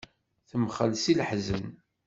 Temxell 0.49 0.93
si 0.97 1.13
leḥzen. 1.19 1.65